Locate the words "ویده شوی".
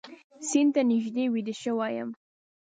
1.33-1.91